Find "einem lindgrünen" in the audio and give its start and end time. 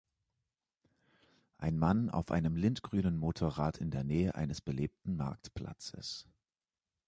2.31-3.15